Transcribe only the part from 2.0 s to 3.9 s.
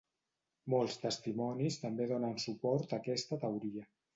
donen suport a aquesta teoria.